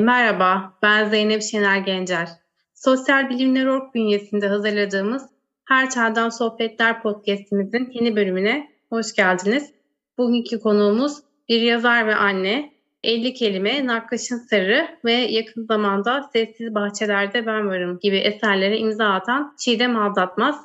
[0.00, 2.28] Merhaba, ben Zeynep Şener Gencer.
[2.74, 5.22] Sosyal Bilimler Org bünyesinde hazırladığımız
[5.64, 9.72] Her Çağdan Sohbetler podcastimizin yeni bölümüne hoş geldiniz.
[10.18, 11.18] Bugünkü konuğumuz
[11.48, 12.72] bir yazar ve anne,
[13.02, 19.56] 50 kelime, Nakkaş'ın Sırrı ve yakın zamanda Sessiz Bahçelerde Ben Varım gibi eserlere imza atan
[19.58, 20.56] Çiğdem Aldatmaz.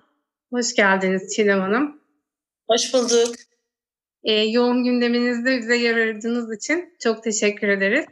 [0.54, 2.02] Hoş geldiniz Çiğdem Hanım.
[2.70, 3.36] Hoş bulduk.
[4.24, 8.06] Ee, yoğun gündeminizde bize yer için çok teşekkür ederiz.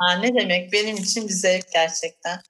[0.00, 2.40] Aa, ne demek benim için bir zevk gerçekten.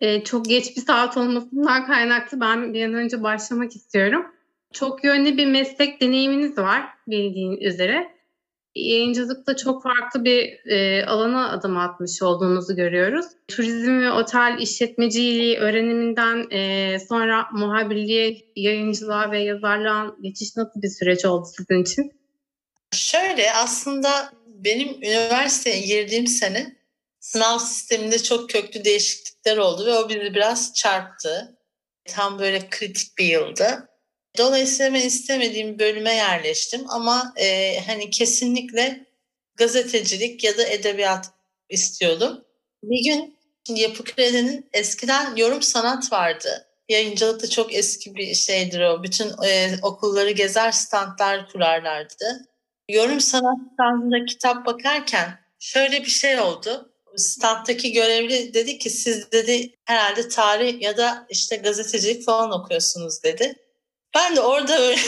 [0.00, 4.26] Ee, çok geç bir saat olmasından kaynaklı ben bir an önce başlamak istiyorum.
[4.72, 8.20] Çok yönlü bir meslek deneyiminiz var bildiğin üzere.
[8.74, 13.26] Yayıncılıkta çok farklı bir e, alana adım atmış olduğunuzu görüyoruz.
[13.48, 21.24] Turizm ve otel işletmeciliği öğreniminden e, sonra muhabirliğe, yayıncılığa ve yazarlığa geçiş nasıl bir süreç
[21.24, 22.12] oldu sizin için?
[22.92, 24.32] Şöyle aslında
[24.64, 26.76] benim üniversiteye girdiğim sene
[27.20, 31.56] sınav sisteminde çok köklü değişiklikler oldu ve o bizi biraz çarptı.
[32.08, 33.88] Tam böyle kritik bir yıldı.
[34.38, 39.06] Dolayısıyla ben istemediğim bölüme yerleştim ama e, hani kesinlikle
[39.56, 41.26] gazetecilik ya da edebiyat
[41.68, 42.44] istiyordum.
[42.82, 46.66] Bir gün Yapı Kredi'nin eskiden yorum sanat vardı.
[46.88, 49.02] Yayıncılık da çok eski bir şeydir o.
[49.02, 52.48] Bütün e, okulları gezer standlar kurarlardı.
[52.90, 56.92] Yorum sanat standında kitap bakarken şöyle bir şey oldu.
[57.16, 63.54] Standtaki görevli dedi ki siz dedi herhalde tarih ya da işte gazetecilik falan okuyorsunuz dedi.
[64.14, 65.00] Ben de orada öyle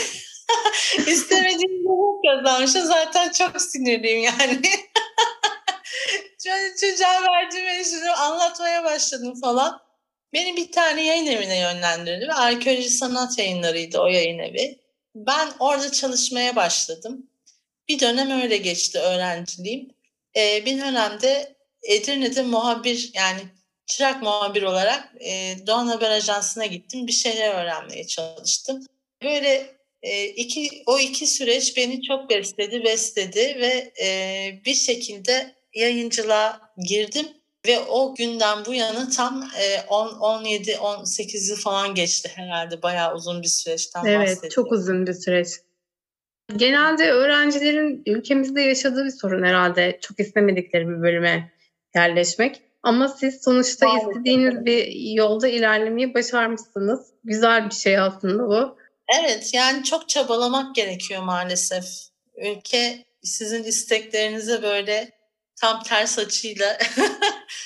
[1.07, 2.85] istemediğim bir kazanmışım.
[2.85, 4.61] Zaten çok sinirliyim yani.
[6.81, 9.81] Çocuğa verdiğim enstitüyü anlatmaya başladım falan.
[10.33, 14.79] Beni bir tane yayın evine yönlendirdi ve arkeoloji sanat yayınlarıydı o yayın evi.
[15.15, 17.27] Ben orada çalışmaya başladım.
[17.89, 19.89] Bir dönem öyle geçti öğrenciliğim.
[20.37, 23.41] Ee, bir dönemde Edirne'de muhabir yani
[23.85, 27.07] çırak muhabir olarak e, Doğan Haber Ajansı'na gittim.
[27.07, 28.85] Bir şeyler öğrenmeye çalıştım.
[29.23, 34.07] Böyle e, iki o iki süreç beni çok besledi, besledi ve e,
[34.65, 37.27] bir şekilde yayıncılığa girdim
[37.67, 42.81] ve o günden bu yana tam e, 10 17 18 yıl falan geçti herhalde.
[42.81, 44.39] Bayağı uzun bir süreçten evet, bahsediyorum.
[44.43, 45.47] Evet, çok uzun bir süreç.
[46.55, 51.51] Genelde öğrencilerin ülkemizde yaşadığı bir sorun herhalde çok istemedikleri bir bölüme
[51.95, 52.61] yerleşmek.
[52.83, 54.09] Ama siz sonuçta Maalesef.
[54.09, 56.99] istediğiniz bir yolda ilerlemeyi başarmışsınız.
[57.23, 58.77] Güzel bir şey aslında bu.
[59.21, 61.85] Evet yani çok çabalamak gerekiyor maalesef.
[62.37, 65.11] Ülke sizin isteklerinize böyle
[65.61, 66.77] tam ters açıyla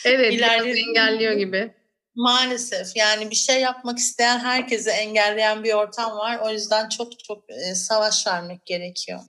[0.05, 1.73] evet, ilerliyor engelliyor gibi.
[2.17, 6.39] Maalesef yani bir şey yapmak isteyen herkese engelleyen bir ortam var.
[6.45, 9.19] O yüzden çok çok e, savaş vermek gerekiyor.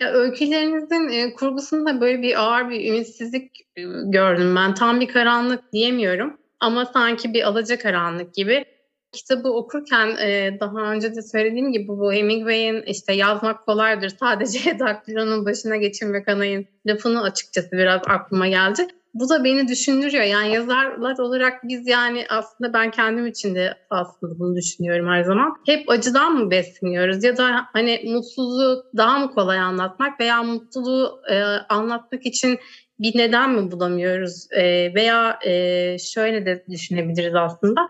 [0.00, 4.74] Ya öykülerinizin e, kurgusunda böyle bir ağır bir ümitsizlik e, gördüm ben.
[4.74, 8.64] Tam bir karanlık diyemiyorum ama sanki bir alaca karanlık gibi
[9.12, 15.46] kitabı okurken e, daha önce de söylediğim gibi bu Hemingway'in işte yazmak kolaydır sadece daktilonun
[15.46, 18.86] başına geçin ve kanayın lafını açıkçası biraz aklıma geldi.
[19.14, 20.24] Bu da beni düşündürüyor.
[20.24, 25.54] Yani yazarlar olarak biz yani aslında ben kendim için de aslında bunu düşünüyorum her zaman.
[25.66, 31.42] Hep acıdan mı besleniyoruz ya da hani mutsuzluğu daha mı kolay anlatmak veya mutluluğu e,
[31.68, 32.58] anlatmak için
[32.98, 34.46] bir neden mi bulamıyoruz?
[34.52, 37.80] E, veya e, şöyle de düşünebiliriz aslında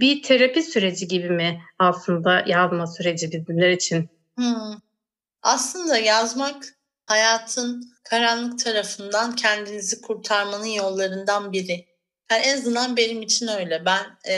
[0.00, 4.08] bir terapi süreci gibi mi aslında yazma süreci bizler için?
[4.36, 4.78] Hmm.
[5.42, 6.56] Aslında yazmak
[7.06, 11.86] hayatın karanlık tarafından kendinizi kurtarmanın yollarından biri.
[12.30, 13.84] Yani en azından benim için öyle.
[13.84, 14.34] Ben e,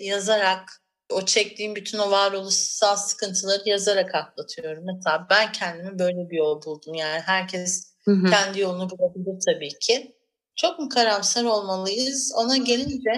[0.00, 4.84] yazarak o çektiğim bütün o varoluşsal sıkıntıları yazarak atlatıyorum.
[4.94, 6.94] Mesela ben kendimi böyle bir yol buldum.
[6.94, 8.30] Yani herkes hı hı.
[8.30, 10.14] kendi yolunu bulabilir tabii ki.
[10.56, 12.32] Çok mu karamsar olmalıyız?
[12.36, 13.10] Ona gelince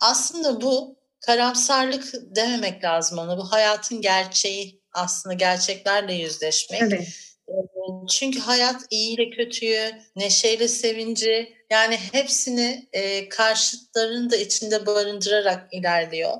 [0.00, 3.38] aslında bu karamsarlık dememek lazım ona.
[3.38, 6.82] Bu hayatın gerçeği aslında gerçeklerle yüzleşmek.
[6.82, 7.08] Evet.
[8.10, 16.32] Çünkü hayat iyiyle kötüyü, neşeyle sevinci yani hepsini e, karşıtlarını da içinde barındırarak ilerliyor.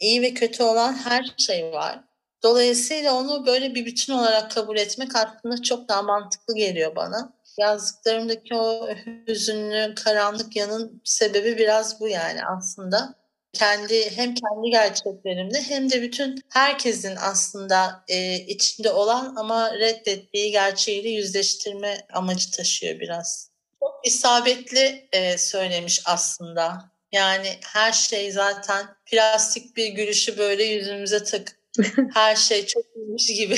[0.00, 2.00] İyi ve kötü olan her şey var.
[2.42, 7.32] Dolayısıyla onu böyle bir bütün olarak kabul etmek aslında çok daha mantıklı geliyor bana.
[7.58, 8.88] Yazdıklarımdaki o
[9.28, 13.21] hüzünlü, karanlık yanın sebebi biraz bu yani aslında
[13.52, 21.08] kendi hem kendi gerçeklerimde hem de bütün herkesin aslında e, içinde olan ama reddettiği gerçeğiyle
[21.08, 23.50] yüzleştirme amacı taşıyor biraz.
[23.80, 26.92] Çok isabetli e, söylemiş aslında.
[27.12, 31.58] Yani her şey zaten plastik bir gülüşü böyle yüzümüze tak.
[32.14, 33.56] her şey çok iyiymiş gibi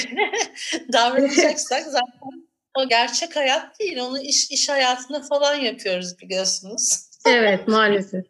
[0.93, 2.49] davranacaksak zaten
[2.79, 3.99] o gerçek hayat değil.
[3.99, 7.11] Onu iş, iş hayatında falan yapıyoruz biliyorsunuz.
[7.27, 8.25] Evet maalesef.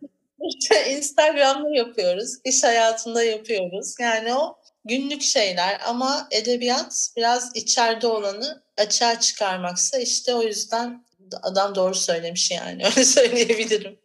[0.90, 3.94] Instagram'da yapıyoruz, iş hayatında yapıyoruz.
[4.00, 11.04] Yani o günlük şeyler ama edebiyat biraz içeride olanı açığa çıkarmaksa işte o yüzden
[11.42, 13.98] adam doğru söylemiş yani öyle söyleyebilirim.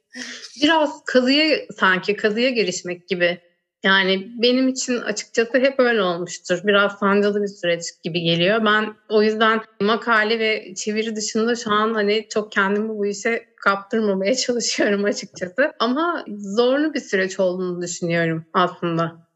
[0.61, 3.41] Biraz kazıya sanki kazıya girişmek gibi.
[3.83, 6.59] Yani benim için açıkçası hep öyle olmuştur.
[6.63, 8.65] Biraz sancılı bir süreç gibi geliyor.
[8.65, 14.35] Ben o yüzden makale ve çeviri dışında şu an hani çok kendimi bu işe kaptırmamaya
[14.35, 15.71] çalışıyorum açıkçası.
[15.79, 19.29] Ama zorlu bir süreç olduğunu düşünüyorum aslında.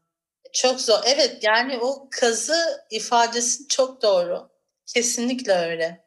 [0.52, 0.98] Çok zor.
[1.06, 2.56] Evet yani o kazı
[2.90, 4.48] ifadesi çok doğru.
[4.94, 6.03] Kesinlikle öyle.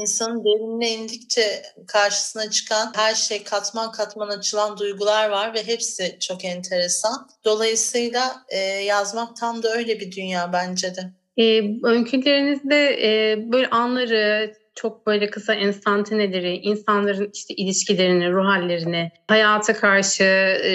[0.00, 6.44] İnsanın derinine indikçe karşısına çıkan her şey katman katman açılan duygular var ve hepsi çok
[6.44, 7.28] enteresan.
[7.44, 11.00] Dolayısıyla e, yazmak tam da öyle bir dünya bence de.
[11.36, 19.74] E, öykülerinizde e, böyle anları, çok böyle kısa enstantaneleri, insanların işte ilişkilerini, ruh hallerini, hayata
[19.74, 20.24] karşı
[20.64, 20.70] e,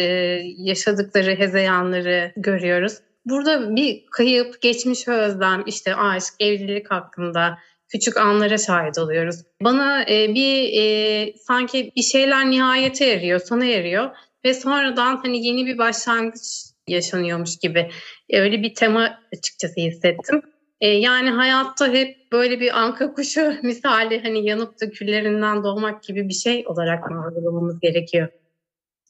[0.57, 2.93] yaşadıkları hezeyanları görüyoruz.
[3.25, 7.57] Burada bir kayıp, geçmiş özlem, işte aşk, evlilik hakkında
[7.89, 9.35] küçük anlara şahit oluyoruz.
[9.61, 14.09] Bana e, bir e, sanki bir şeyler nihayete eriyor, sona eriyor
[14.45, 17.89] ve sonradan hani yeni bir başlangıç yaşanıyormuş gibi
[18.33, 20.41] öyle bir tema açıkçası hissettim.
[20.81, 26.29] E, yani hayatta hep böyle bir anka kuşu misali hani yanıp da küllerinden doğmak gibi
[26.29, 28.29] bir şey olarak mı algılamamız gerekiyor?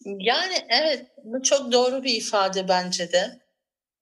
[0.06, 3.40] Yani evet bu çok doğru bir ifade bence de.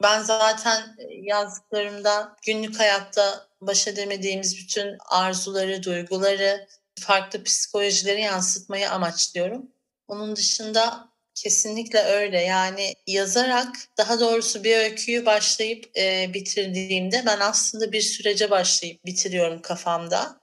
[0.04, 6.68] Ben zaten yazdıklarımda günlük hayatta baş edemediğimiz bütün arzuları, duyguları,
[7.00, 9.72] farklı psikolojileri yansıtmayı amaçlıyorum.
[10.08, 12.42] Onun dışında kesinlikle öyle.
[12.42, 19.62] Yani yazarak daha doğrusu bir öyküyü başlayıp e, bitirdiğimde ben aslında bir sürece başlayıp bitiriyorum
[19.62, 20.42] kafamda.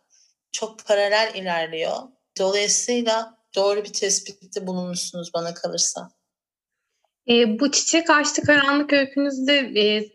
[0.53, 1.97] Çok paralel ilerliyor.
[2.39, 6.11] Dolayısıyla doğru bir tespitte bulunmuşsunuz bana kalırsa.
[7.29, 10.14] E, bu Çiçek Açtı Karanlık öykünüzde e,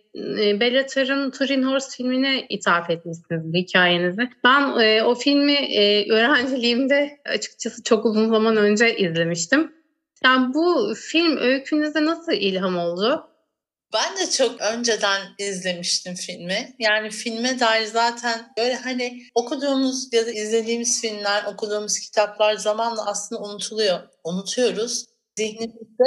[0.59, 4.29] Bellatar'ın Turin Horse filmine ithaf etmişsiniz hikayenizi.
[4.44, 9.71] Ben e, o filmi e, öğrenciliğimde açıkçası çok uzun zaman önce izlemiştim.
[10.23, 13.25] Yani bu film öykünüzde nasıl ilham oldu?
[13.94, 16.75] Ben de çok önceden izlemiştim filmi.
[16.79, 23.41] Yani filme dair zaten böyle hani okuduğumuz ya da izlediğimiz filmler, okuduğumuz kitaplar zamanla aslında
[23.41, 24.00] unutuluyor.
[24.23, 25.05] Unutuyoruz.
[25.38, 26.03] Zihnimizde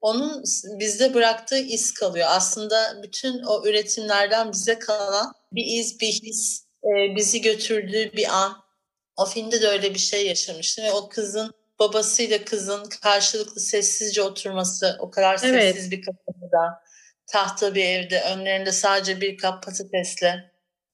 [0.00, 0.44] onun
[0.78, 2.26] bizde bıraktığı iz kalıyor.
[2.30, 8.56] Aslında bütün o üretimlerden bize kalan bir iz, bir his, e, bizi götürdüğü bir an.
[9.16, 14.96] O filmde de öyle bir şey yaşamıştım ve o kızın babasıyla kızın karşılıklı sessizce oturması,
[15.00, 15.74] o kadar evet.
[15.74, 16.82] sessiz bir kapıda,
[17.26, 20.50] tahta bir evde, önlerinde sadece bir kap patatesle.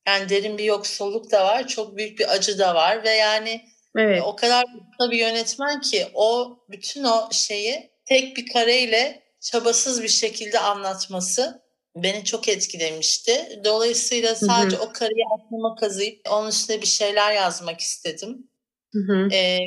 [0.07, 3.65] Yani derin bir yoksulluk da var, çok büyük bir acı da var ve yani
[3.99, 4.23] evet.
[4.25, 4.65] o kadar
[5.01, 11.63] bir yönetmen ki o bütün o şeyi tek bir kareyle çabasız bir şekilde anlatması
[11.97, 13.61] beni çok etkilemişti.
[13.65, 14.85] Dolayısıyla sadece hı hı.
[14.85, 18.51] o kareyi aklıma kazıyıp onun üstüne bir şeyler yazmak istedim.
[18.93, 19.29] Hı hı.
[19.33, 19.59] Ee,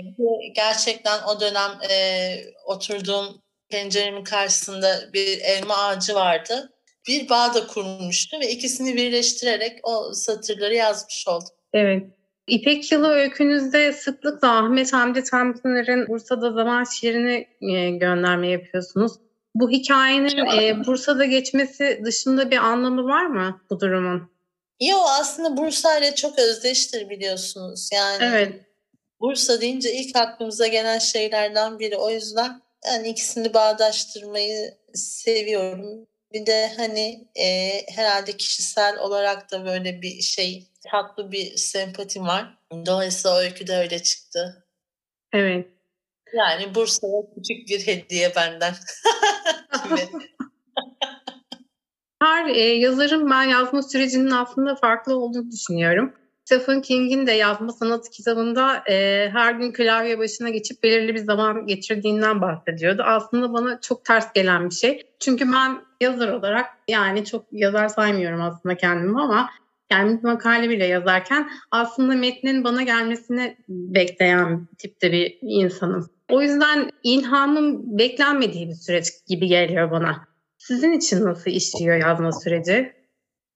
[0.55, 6.73] gerçekten o dönem e, oturduğum penceremin karşısında bir elma ağacı vardı.
[7.07, 11.47] Bir bağ da kurmuştum ve ikisini birleştirerek o satırları yazmış oldum.
[11.73, 12.03] Evet.
[12.49, 19.11] İpek Yılı öykünüzde sıklıkla Ahmet Hamdi Tanpınar'ın Bursa'da zaman şiirini e, gönderme yapıyorsunuz.
[19.55, 24.31] Bu hikayenin e, Bursa'da geçmesi dışında bir anlamı var mı bu durumun?
[24.81, 27.89] Yok aslında Bursa ile çok özdeştir biliyorsunuz.
[27.93, 28.53] Yani evet.
[29.19, 31.97] Bursa deyince ilk aklımıza gelen şeylerden biri.
[31.97, 36.07] O yüzden yani ikisini bağdaştırmayı seviyorum.
[36.33, 42.57] Bir de hani e, herhalde kişisel olarak da böyle bir şey tatlı bir sempatim var.
[42.85, 44.67] Dolayısıyla o öykü de öyle çıktı.
[45.33, 45.67] Evet.
[46.33, 48.73] Yani Bursa'ya küçük bir hediye benden.
[52.21, 56.13] Her e, yazarın ben yazma sürecinin aslında farklı olduğunu düşünüyorum.
[56.45, 61.65] Stephen King'in de yazma sanatı kitabında e, her gün klavye başına geçip belirli bir zaman
[61.67, 63.03] geçirdiğinden bahsediyordu.
[63.05, 65.07] Aslında bana çok ters gelen bir şey.
[65.19, 69.49] Çünkü ben yazar olarak yani çok yazar saymıyorum aslında kendimi ama
[69.91, 76.09] yani makale bile yazarken aslında metnin bana gelmesini bekleyen tipte bir insanım.
[76.29, 80.27] O yüzden ilhamım beklenmediği bir süreç gibi geliyor bana.
[80.57, 82.93] Sizin için nasıl işliyor yazma süreci?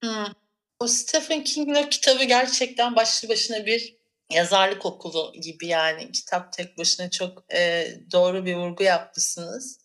[0.03, 0.33] Hmm.
[0.79, 3.97] O Stephen King'in kitabı gerçekten başlı başına bir
[4.31, 6.11] yazarlık okulu gibi yani.
[6.11, 9.79] Kitap tek başına çok e, doğru bir vurgu yapmışsınız.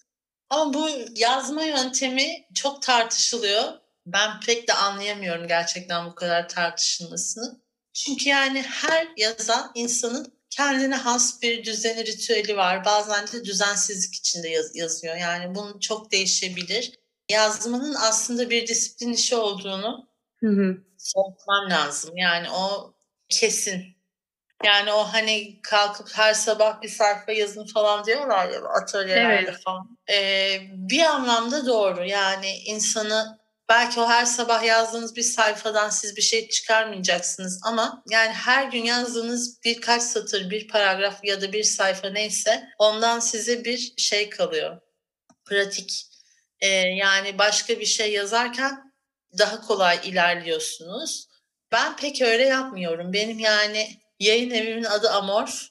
[0.51, 3.63] Ama bu yazma yöntemi çok tartışılıyor.
[4.13, 7.61] Ben pek de anlayamıyorum gerçekten bu kadar tartışılmasını.
[7.93, 12.85] Çünkü yani her yazan insanın kendine has bir düzeni ritüeli var.
[12.85, 15.17] Bazen de düzensizlik içinde yaz, yazıyor.
[15.17, 16.93] Yani bunun çok değişebilir.
[17.31, 20.09] Yazmanın aslında bir disiplin işi olduğunu
[20.99, 22.17] söylemem lazım.
[22.17, 22.95] Yani o
[23.29, 23.85] kesin.
[24.65, 29.63] Yani o hani kalkıp her sabah bir sayfa yazın falan diyorlar ya atölyelerde evet.
[29.65, 29.99] falan.
[30.11, 32.05] Ee, bir anlamda doğru.
[32.05, 33.39] Yani insanı
[33.69, 38.85] belki o her sabah yazdığınız bir sayfadan siz bir şey çıkarmayacaksınız ama yani her gün
[38.85, 44.81] yazdığınız birkaç satır, bir paragraf ya da bir sayfa neyse ondan size bir şey kalıyor.
[45.45, 46.05] Pratik.
[46.61, 48.93] Ee, yani başka bir şey yazarken
[49.39, 51.29] daha kolay ilerliyorsunuz.
[51.73, 53.13] Ben pek öyle yapmıyorum.
[53.13, 53.89] Benim yani
[54.21, 55.69] yayın evimin adı Amor.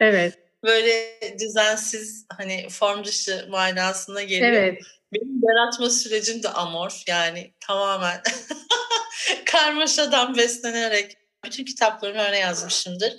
[0.00, 0.38] Evet.
[0.64, 4.52] Böyle düzensiz hani form dışı manasına geliyor.
[4.52, 4.82] Evet.
[5.12, 8.22] Benim yaratma sürecim de amor yani tamamen
[9.44, 13.16] karmaşadan beslenerek bütün kitaplarımı öyle yazmışımdır.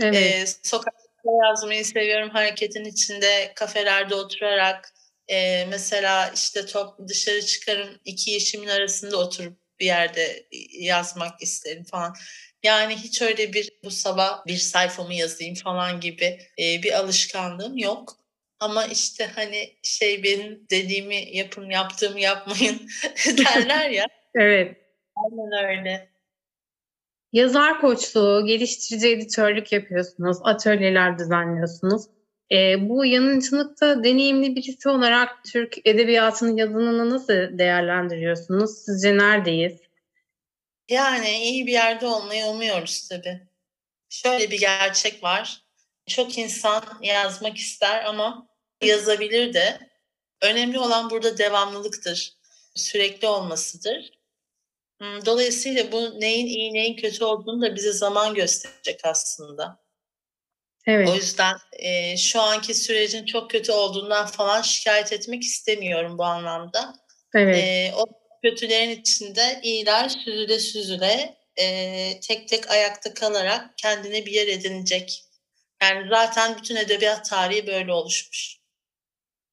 [0.00, 0.14] Evet.
[0.16, 1.00] Ee, sokakta
[1.48, 4.94] yazmayı seviyorum hareketin içinde kafelerde oturarak
[5.28, 12.14] e, mesela işte top dışarı çıkarım iki yeşimin arasında oturup bir yerde yazmak isterim falan.
[12.62, 18.19] Yani hiç öyle bir bu sabah bir sayfamı yazayım falan gibi e, bir alışkanlığım yok.
[18.60, 22.88] Ama işte hani şey benim dediğimi yapın yaptığımı yapmayın
[23.26, 24.06] derler ya.
[24.34, 24.76] evet.
[25.16, 26.10] Aynen öyle.
[27.32, 32.02] Yazar koçluğu, geliştirici editörlük yapıyorsunuz, atölyeler düzenliyorsunuz.
[32.52, 38.70] E, bu yanıcılıkta deneyimli birisi olarak Türk Edebiyatı'nın yazınını nasıl değerlendiriyorsunuz?
[38.84, 39.80] Sizce neredeyiz?
[40.88, 43.40] Yani iyi bir yerde olmayı umuyoruz tabii.
[44.08, 45.62] Şöyle bir gerçek var.
[46.06, 48.49] Çok insan yazmak ister ama
[48.82, 49.90] yazabilir de.
[50.42, 52.32] Önemli olan burada devamlılıktır.
[52.74, 54.10] Sürekli olmasıdır.
[55.00, 59.80] Hmm, dolayısıyla bu neyin iyi neyin kötü olduğunu da bize zaman gösterecek aslında.
[60.86, 61.08] Evet.
[61.08, 66.94] O yüzden e, şu anki sürecin çok kötü olduğundan falan şikayet etmek istemiyorum bu anlamda.
[67.34, 67.56] Evet.
[67.56, 68.06] E, o
[68.42, 75.24] kötülerin içinde iyiler süzüle süzüle e, tek tek ayakta kalarak kendine bir yer edinecek.
[75.82, 78.59] Yani zaten bütün edebiyat tarihi böyle oluşmuş.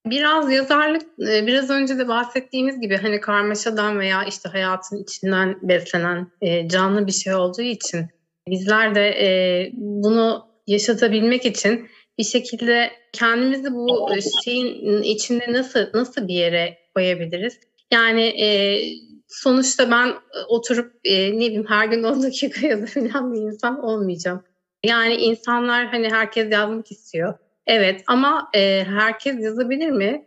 [0.09, 6.31] Biraz yazarlık e, biraz önce de bahsettiğimiz gibi hani karmaşadan veya işte hayatın içinden beslenen
[6.41, 8.05] e, canlı bir şey olduğu için
[8.47, 9.29] bizler de e,
[9.73, 11.87] bunu yaşatabilmek için
[12.17, 14.09] bir şekilde kendimizi bu
[14.43, 17.59] şeyin içinde nasıl nasıl bir yere koyabiliriz?
[17.91, 18.33] Yani
[19.27, 20.13] sonuçta ben
[20.47, 24.43] oturup ne bileyim her gün 10 dakika yazabilen bir insan olmayacağım.
[24.85, 27.33] Yani insanlar hani herkes yazmak istiyor.
[27.67, 30.25] Evet ama e, herkes yazabilir mi?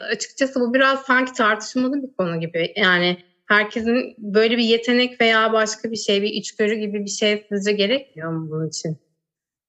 [0.00, 2.72] Açıkçası bu biraz sanki tartışmalı bir konu gibi.
[2.76, 7.72] Yani herkesin böyle bir yetenek veya başka bir şey, bir içgörü gibi bir şey sizce
[7.72, 8.98] gerekmiyor mu bunun için?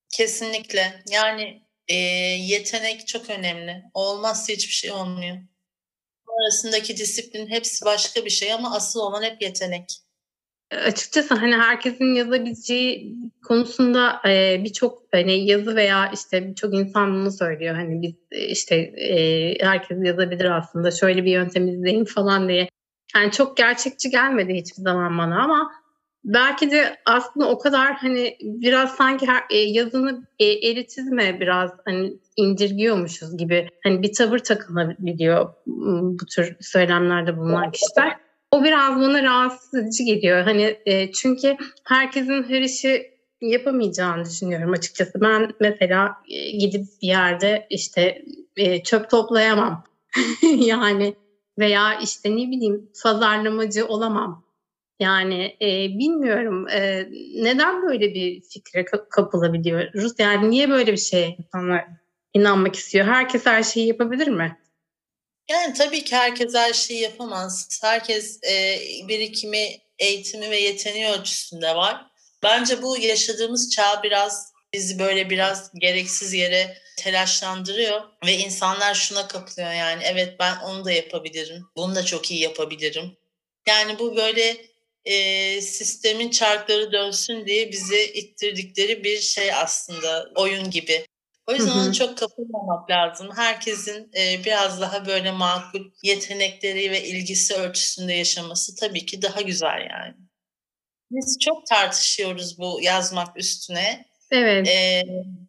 [0.10, 1.04] Kesinlikle.
[1.12, 1.96] Yani e,
[2.40, 3.84] yetenek çok önemli.
[3.94, 5.38] olmazsa hiçbir şey olmuyor.
[6.42, 9.86] Arasındaki disiplin hepsi başka bir şey ama asıl olan hep yetenek
[10.76, 13.16] açıkçası hani herkesin yazabileceği
[13.48, 17.76] konusunda e, birçok hani yazı veya işte birçok insan bunu söylüyor.
[17.76, 22.70] Hani biz e, işte e, herkes yazabilir aslında şöyle bir yöntem izleyin falan diye.
[23.16, 25.72] Yani çok gerçekçi gelmedi hiçbir zaman bana ama
[26.24, 32.14] belki de aslında o kadar hani biraz sanki her, e, yazını e, elitizme biraz hani
[32.38, 38.23] indirgiyormuşuz gibi hani bir tavır takılabiliyor bu tür söylemlerde bulunan kişiler.
[38.54, 40.44] O biraz bana rahatsız edici geliyor.
[40.44, 45.22] Hani e, çünkü herkesin her işi yapamayacağını düşünüyorum açıkçası.
[45.22, 48.26] Ben mesela e, gidip bir yerde işte
[48.58, 49.84] e, çöp toplayamam.
[50.58, 51.16] yani
[51.60, 54.46] veya işte ne bileyim pazarlamacı olamam.
[55.00, 55.68] Yani e,
[56.00, 60.14] bilmiyorum e, neden böyle bir fikre kapılabiliyoruz?
[60.20, 61.86] Yani niye böyle bir şey insanlar
[62.34, 63.06] inanmak istiyor?
[63.06, 64.58] Herkes her şeyi yapabilir mi?
[65.50, 67.80] Yani tabii ki herkes her şeyi yapamaz.
[67.82, 72.06] Herkes e, birikimi, eğitimi ve yeteneği ölçüsünde var.
[72.44, 79.72] Bence bu yaşadığımız çağ biraz bizi böyle biraz gereksiz yere telaşlandırıyor ve insanlar şuna kapılıyor
[79.72, 83.18] yani evet ben onu da yapabilirim, bunu da çok iyi yapabilirim.
[83.68, 84.58] Yani bu böyle
[85.06, 91.06] e, sistemin çarkları dönsün diye bizi ittirdikleri bir şey aslında oyun gibi.
[91.48, 93.30] O yüzden ona çok kapılmamak lazım.
[93.36, 99.88] Herkesin e, biraz daha böyle makul yetenekleri ve ilgisi ölçüsünde yaşaması tabii ki daha güzel
[99.92, 100.16] yani.
[101.12, 104.06] Biz çok tartışıyoruz bu yazmak üstüne.
[104.32, 104.68] Evet.
[104.68, 105.04] E,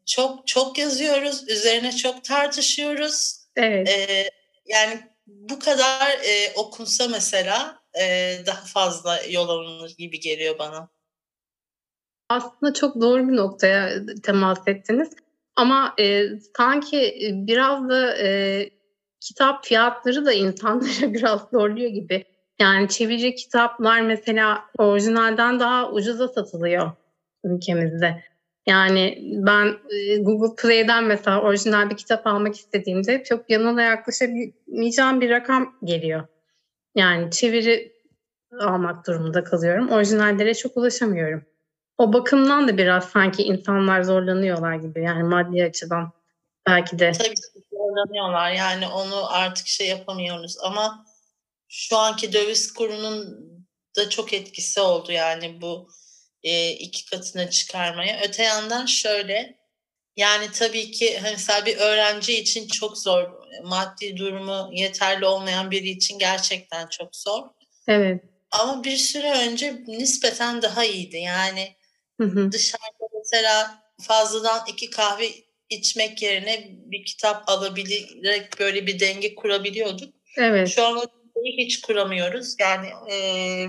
[0.07, 3.37] çok çok yazıyoruz, üzerine çok tartışıyoruz.
[3.57, 3.89] Evet.
[3.89, 4.31] E,
[4.67, 10.89] yani bu kadar e, okunsa mesela e, daha fazla yol alınır gibi geliyor bana.
[12.29, 13.91] Aslında çok doğru bir noktaya
[14.23, 15.09] temas ettiniz.
[15.57, 18.71] Ama e, sanki biraz da e,
[19.21, 22.25] kitap fiyatları da insanlara biraz zorluyor gibi.
[22.61, 26.91] Yani çeviri kitaplar mesela orijinalden daha ucuza satılıyor
[27.45, 28.25] ülkemizde.
[28.67, 35.31] Yani ben e, Google Play'den mesela orijinal bir kitap almak istediğimde çok yanına yaklaşamayacağım bir
[35.31, 36.27] rakam geliyor.
[36.95, 37.93] Yani çeviri
[38.61, 39.89] almak durumunda kalıyorum.
[39.89, 41.45] Orijinallere çok ulaşamıyorum.
[41.99, 46.13] O bakımdan da biraz sanki insanlar zorlanıyorlar gibi yani maddi açıdan
[46.67, 47.13] belki de.
[47.13, 47.35] Tabii
[47.73, 51.07] zorlanıyorlar yani onu artık şey yapamıyoruz ama
[51.69, 53.45] şu anki döviz kurunun
[53.97, 55.89] da çok etkisi oldu yani bu
[56.43, 58.21] e, iki katına çıkarmaya.
[58.25, 59.59] Öte yandan şöyle
[60.17, 63.31] yani tabii ki hani mesela bir öğrenci için çok zor.
[63.65, 67.43] Maddi durumu yeterli olmayan biri için gerçekten çok zor.
[67.87, 68.25] Evet.
[68.51, 71.17] Ama bir süre önce nispeten daha iyiydi.
[71.17, 71.77] Yani
[72.21, 72.53] hı hı.
[72.53, 75.29] dışarıda mesela fazladan iki kahve
[75.71, 80.15] içmek yerine bir kitap alabilerek böyle bir denge kurabiliyorduk.
[80.39, 80.69] Evet.
[80.69, 81.01] Şu an
[81.45, 82.57] hiç kuramıyoruz.
[82.61, 83.19] Yani e,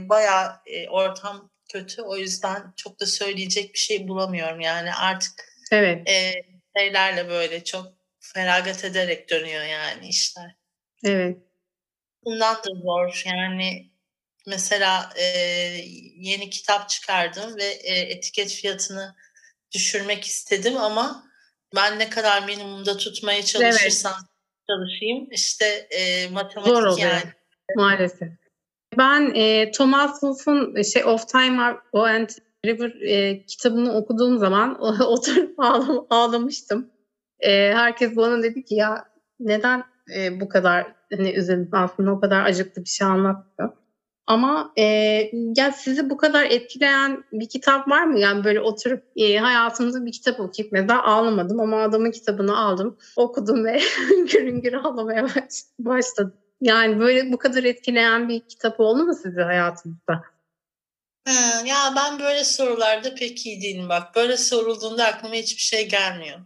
[0.09, 2.01] bayağı e, ortam kötü.
[2.01, 4.59] O yüzden çok da söyleyecek bir şey bulamıyorum.
[4.59, 5.33] Yani artık
[5.71, 6.09] evet.
[6.09, 6.33] e,
[6.77, 10.55] şeylerle böyle çok feragat ederek dönüyor yani işler.
[11.03, 11.37] Evet.
[12.23, 13.23] Bundan da zor.
[13.25, 13.91] Yani
[14.45, 15.23] mesela e,
[16.15, 19.15] yeni kitap çıkardım ve e, etiket fiyatını
[19.71, 21.23] düşürmek istedim ama
[21.75, 24.29] ben ne kadar minimumda tutmaya çalışırsam evet.
[24.67, 27.09] çalışayım işte e, matematik Zor oluyor.
[27.09, 27.23] yani.
[27.75, 28.29] Maalesef.
[28.97, 32.29] Ben e, Thomas Wolfe'un şey Of Time and
[32.65, 36.91] River e, kitabını okuduğum zaman oturup ağlam ağlamıştım.
[37.39, 39.05] E, herkes bana dedi ki ya
[39.39, 39.83] neden
[40.15, 43.84] e, bu kadar hani üzüldün aslında o kadar acıklı bir şey anlatmıyor.
[44.27, 44.83] Ama e,
[45.57, 48.19] ya sizi bu kadar etkileyen bir kitap var mı?
[48.19, 53.65] Yani böyle oturup e, hayatımda bir kitap okuyup mesela ağlamadım ama adamın kitabını aldım, okudum
[53.65, 53.79] ve
[54.09, 55.27] hüngür hüngür ağlamaya
[55.79, 56.33] başladım.
[56.61, 60.21] Yani böyle bu kadar etkileyen bir kitap oldu mu sizi hayatınızda?
[61.25, 64.15] Ha, ya ben böyle sorularda pek iyi değilim bak.
[64.15, 66.39] Böyle sorulduğunda aklıma hiçbir şey gelmiyor.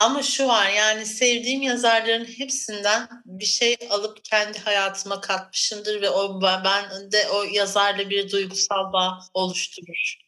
[0.00, 6.42] Ama şu var yani sevdiğim yazarların hepsinden bir şey alıp kendi hayatıma katmışımdır ve o
[6.42, 10.18] ben de o yazarla bir duygusal bağ oluşturur.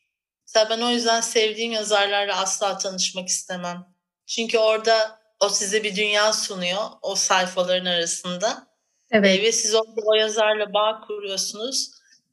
[0.47, 3.87] Mesela ben o yüzden sevdiğim yazarlarla asla tanışmak istemem.
[4.27, 8.67] Çünkü orada o size bir dünya sunuyor o sayfaların arasında.
[9.11, 9.43] Evet.
[9.43, 11.91] Ve siz orada o yazarla bağ kuruyorsunuz.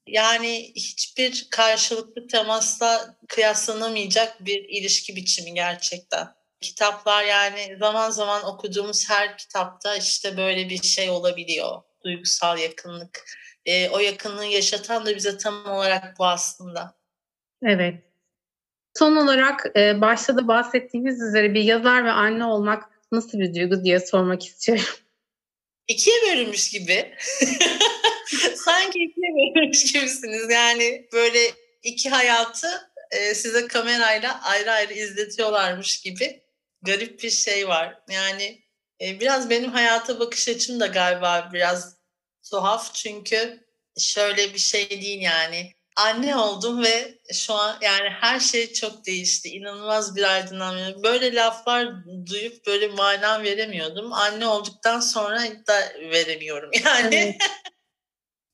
[0.07, 9.37] Yani hiçbir karşılıklı temasla kıyaslanamayacak bir ilişki biçimi gerçekten kitaplar yani zaman zaman okuduğumuz her
[9.37, 11.81] kitapta işte böyle bir şey olabiliyor.
[12.03, 13.25] Duygusal yakınlık.
[13.65, 16.95] E, o yakınlığı yaşatan da bize tam olarak bu aslında.
[17.63, 18.03] Evet.
[18.97, 23.83] Son olarak e, başta da bahsettiğimiz üzere bir yazar ve anne olmak nasıl bir duygu
[23.83, 24.85] diye sormak istiyorum.
[25.87, 27.15] İkiye bölünmüş gibi.
[28.55, 30.49] Sanki ikiye bölünmüş gibisiniz.
[30.49, 31.39] Yani böyle
[31.83, 32.67] iki hayatı
[33.11, 36.41] e, size kamerayla ayrı ayrı izletiyorlarmış gibi
[36.81, 37.99] garip bir şey var.
[38.09, 38.63] Yani
[39.01, 41.97] e, biraz benim hayata bakış açım da galiba biraz
[42.51, 45.73] tuhaf çünkü şöyle bir şey değil yani.
[45.95, 49.49] Anne oldum ve şu an yani her şey çok değişti.
[49.49, 51.03] İnanılmaz bir aydınlanma.
[51.03, 51.87] Böyle laflar
[52.25, 54.13] duyup böyle mana veremiyordum.
[54.13, 57.15] Anne olduktan sonra da veremiyorum yani.
[57.15, 57.41] Evet.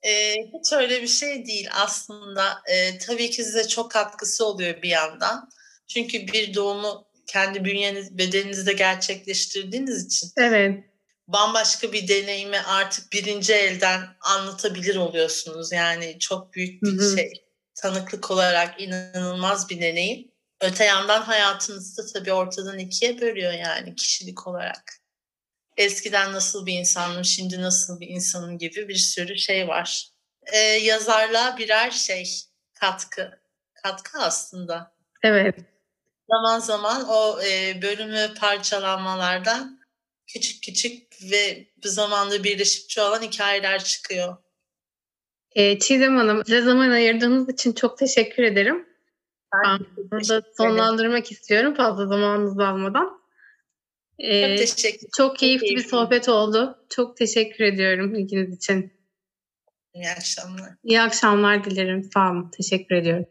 [0.04, 2.62] e, hiç öyle bir şey değil aslında.
[2.68, 5.50] E, tabii ki size çok katkısı oluyor bir yandan.
[5.88, 10.84] Çünkü bir doğumu kendi bünyeniz, bedeninizde gerçekleştirdiğiniz için evet.
[11.28, 15.72] bambaşka bir deneyimi artık birinci elden anlatabilir oluyorsunuz.
[15.72, 17.18] Yani çok büyük bir Hı-hı.
[17.18, 17.34] şey.
[17.76, 20.32] Tanıklık olarak inanılmaz bir deneyim.
[20.62, 24.94] Öte yandan hayatınızı da tabii ortadan ikiye bölüyor yani kişilik olarak.
[25.78, 30.10] Eskiden nasıl bir insanım, şimdi nasıl bir insanım gibi bir sürü şey var.
[30.54, 32.40] Ee, yazarlığa birer şey,
[32.74, 33.40] katkı.
[33.74, 34.96] Katkı aslında.
[35.24, 35.56] Evet
[36.30, 39.80] zaman zaman o e, bölümü parçalanmalardan
[40.28, 44.38] küçük küçük ve bu zamanda birleşip çoğalan hikayeler çıkıyor.
[45.52, 48.86] E, Çiğdem Hanım, size zaman ayırdığınız için çok teşekkür ederim.
[49.54, 53.26] Ben, ben burada sonlandırmak istiyorum fazla zamanınızı almadan.
[54.20, 56.86] Ee, çok teşekkür Çok keyifli çok bir sohbet oldu.
[56.90, 58.94] Çok teşekkür ediyorum ilginiz için.
[59.94, 60.70] İyi akşamlar.
[60.84, 62.10] İyi akşamlar dilerim.
[62.14, 62.52] Sağ olun.
[62.58, 63.26] Teşekkür ediyorum.